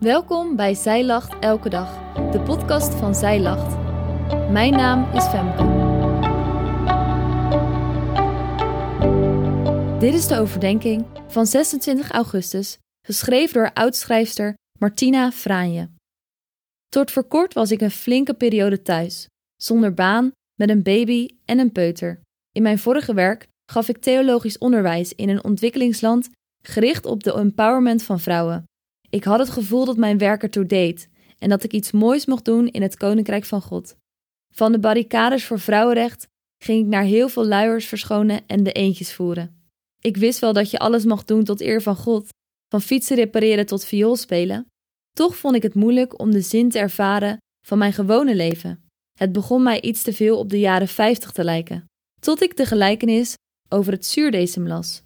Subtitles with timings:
[0.00, 3.76] Welkom bij Zij Lacht Elke Dag, de podcast van Zij Lacht.
[4.50, 5.62] Mijn naam is Femke.
[9.98, 15.90] Dit is de overdenking van 26 augustus, geschreven door oudschrijfster Martina Fraanje.
[16.88, 19.26] Tot voor kort was ik een flinke periode thuis,
[19.56, 22.20] zonder baan, met een baby en een peuter.
[22.52, 26.28] In mijn vorige werk gaf ik theologisch onderwijs in een ontwikkelingsland
[26.62, 28.68] gericht op de empowerment van vrouwen.
[29.10, 32.44] Ik had het gevoel dat mijn werk ertoe deed en dat ik iets moois mocht
[32.44, 33.96] doen in het Koninkrijk van God.
[34.54, 36.26] Van de barricades voor vrouwenrecht
[36.62, 39.60] ging ik naar heel veel luiers verschonen en de eentjes voeren.
[40.00, 42.28] Ik wist wel dat je alles mag doen tot eer van God,
[42.68, 44.66] van fietsen repareren tot viool spelen.
[45.10, 48.84] Toch vond ik het moeilijk om de zin te ervaren van mijn gewone leven.
[49.18, 51.84] Het begon mij iets te veel op de jaren 50 te lijken,
[52.20, 53.34] tot ik de gelijkenis
[53.68, 55.02] over het zuurdesem las.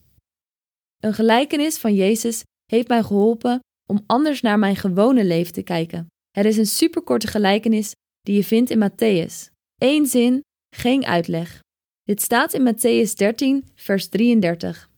[1.01, 6.07] Een gelijkenis van Jezus heeft mij geholpen om anders naar mijn gewone leven te kijken.
[6.31, 9.53] Er is een superkorte gelijkenis die je vindt in Matthäus.
[9.79, 10.41] Eén zin,
[10.77, 11.61] geen uitleg.
[12.03, 14.91] Dit staat in Matthäus 13, vers 33.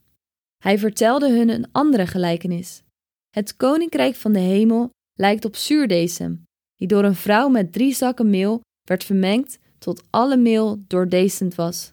[0.62, 2.83] Hij vertelde hun een andere gelijkenis.
[3.31, 8.31] Het koninkrijk van de hemel lijkt op zuurdesem, die door een vrouw met drie zakken
[8.31, 11.93] meel werd vermengd tot alle meel doordezend was.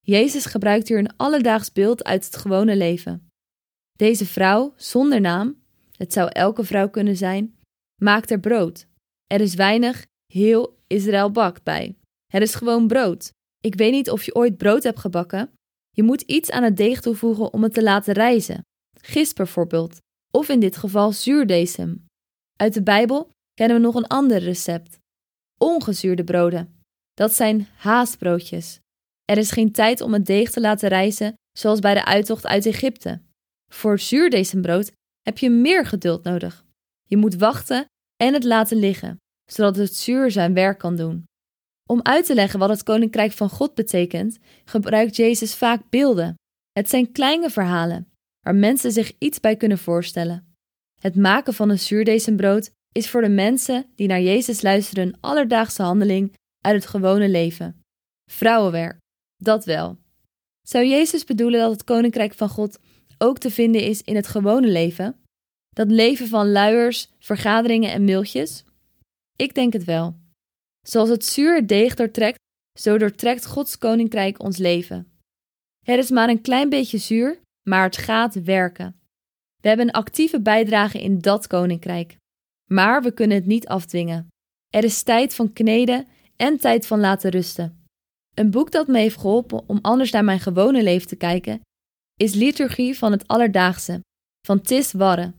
[0.00, 3.28] Jezus gebruikt hier een alledaags beeld uit het gewone leven.
[3.92, 5.61] Deze vrouw, zonder naam,
[5.96, 7.58] het zou elke vrouw kunnen zijn,
[8.02, 8.86] maakt er brood.
[9.26, 11.96] Er is weinig, heel Israël bakt bij.
[12.26, 13.32] Het is gewoon brood.
[13.60, 15.52] Ik weet niet of je ooit brood hebt gebakken.
[15.90, 18.64] Je moet iets aan het deeg toevoegen om het te laten rijzen.
[19.00, 19.98] Gist bijvoorbeeld,
[20.30, 22.06] of in dit geval zuurdesem.
[22.56, 24.98] Uit de Bijbel kennen we nog een ander recept.
[25.58, 26.80] Ongezuurde broden.
[27.14, 28.78] Dat zijn haastbroodjes.
[29.24, 32.66] Er is geen tijd om het deeg te laten rijzen, zoals bij de uittocht uit
[32.66, 33.20] Egypte.
[33.72, 36.64] Voor zuurdesembrood heb je meer geduld nodig.
[37.04, 37.84] Je moet wachten
[38.16, 39.16] en het laten liggen,
[39.50, 41.24] zodat het zuur zijn werk kan doen.
[41.88, 46.34] Om uit te leggen wat het koninkrijk van God betekent, gebruikt Jezus vaak beelden.
[46.72, 50.56] Het zijn kleine verhalen waar mensen zich iets bij kunnen voorstellen.
[51.00, 55.82] Het maken van een zuurdesembrood is voor de mensen die naar Jezus luisteren een alledaagse
[55.82, 57.82] handeling uit het gewone leven.
[58.30, 58.98] Vrouwenwerk,
[59.36, 59.98] dat wel.
[60.62, 62.78] Zou Jezus bedoelen dat het koninkrijk van God
[63.22, 65.16] ook te vinden is in het gewone leven?
[65.68, 68.64] Dat leven van luiers, vergaderingen en mailtjes?
[69.36, 70.16] Ik denk het wel.
[70.86, 72.38] Zoals het zuur deeg doortrekt,
[72.78, 75.12] zo doortrekt Gods koninkrijk ons leven.
[75.86, 79.00] Het is maar een klein beetje zuur, maar het gaat werken.
[79.60, 82.16] We hebben een actieve bijdrage in dat koninkrijk.
[82.70, 84.28] Maar we kunnen het niet afdwingen.
[84.70, 86.06] Er is tijd van kneden
[86.36, 87.86] en tijd van laten rusten.
[88.34, 91.60] Een boek dat me heeft geholpen om anders naar mijn gewone leven te kijken,
[92.22, 94.00] is Liturgie van het Alledaagse
[94.46, 95.32] van Tis Warre.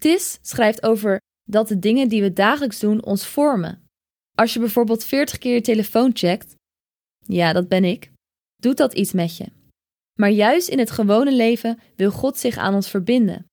[0.00, 1.20] Tis schrijft over
[1.50, 3.84] dat de dingen die we dagelijks doen ons vormen.
[4.34, 6.54] Als je bijvoorbeeld 40 keer je telefoon checkt,
[7.26, 8.10] ja, dat ben ik,
[8.56, 9.46] doet dat iets met je.
[10.18, 13.46] Maar juist in het gewone leven wil God zich aan ons verbinden.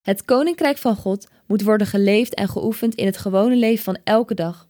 [0.00, 4.34] Het koninkrijk van God moet worden geleefd en geoefend in het gewone leven van elke
[4.34, 4.68] dag.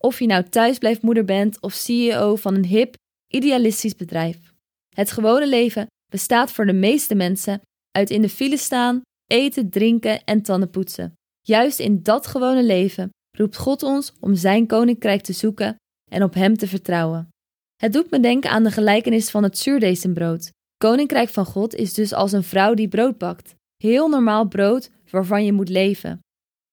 [0.00, 2.94] Of je nou thuisblijfmoeder bent of CEO van een hip,
[3.32, 4.52] idealistisch bedrijf.
[4.94, 7.60] Het gewone leven bestaat voor de meeste mensen
[7.90, 11.14] uit in de file staan, eten, drinken en tanden poetsen.
[11.40, 15.76] Juist in dat gewone leven roept God ons om Zijn koninkrijk te zoeken
[16.10, 17.28] en op Hem te vertrouwen.
[17.76, 20.50] Het doet me denken aan de gelijkenis van het zuurdesembrood.
[20.76, 23.54] Koninkrijk van God is dus als een vrouw die brood bakt.
[23.76, 26.18] Heel normaal brood waarvan je moet leven.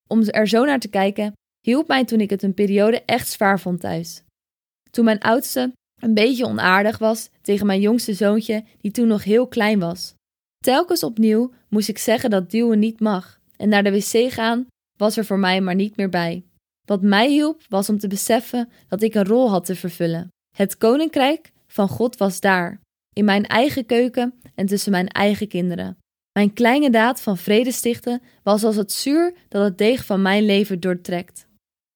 [0.10, 1.34] Om er zo naar te kijken,
[1.68, 4.24] hielp mij toen ik het een periode echt zwaar vond thuis.
[4.92, 5.72] Toen mijn oudste
[6.02, 10.14] een beetje onaardig was tegen mijn jongste zoontje, die toen nog heel klein was.
[10.58, 14.68] Telkens opnieuw moest ik zeggen dat duwen niet mag, en naar de wc gaan
[14.98, 16.44] was er voor mij maar niet meer bij.
[16.86, 20.28] Wat mij hielp was om te beseffen dat ik een rol had te vervullen.
[20.58, 22.82] Het koninkrijk van God was daar,
[23.14, 25.98] in mijn eigen keuken en tussen mijn eigen kinderen.
[26.34, 30.46] Mijn kleine daad van vrede stichten was als het zuur dat het deeg van mijn
[30.46, 31.48] leven doortrekt.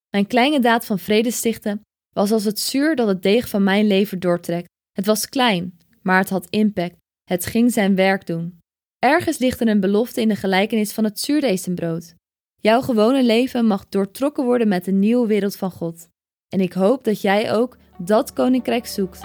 [0.09, 1.81] Mijn kleine daad van vrede stichten
[2.19, 4.69] was als het zuur dat het deeg van mijn leven doortrekt.
[4.91, 6.95] Het was klein, maar het had impact.
[7.23, 8.59] Het ging zijn werk doen.
[8.99, 12.13] Ergens ligt er een belofte in de gelijkenis van het zuurdesembrood.
[12.61, 16.07] Jouw gewone leven mag doortrokken worden met de nieuwe wereld van God.
[16.53, 19.23] En ik hoop dat jij ook dat koninkrijk zoekt.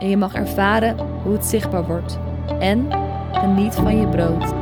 [0.00, 2.18] En je mag ervaren hoe het zichtbaar wordt.
[2.60, 2.92] En
[3.32, 4.61] geniet van je brood.